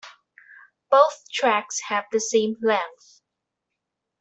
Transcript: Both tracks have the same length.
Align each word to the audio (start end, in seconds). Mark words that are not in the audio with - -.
Both 0.89 1.25
tracks 1.31 1.79
have 1.81 2.05
the 2.11 2.19
same 2.19 2.55
length. 2.63 3.21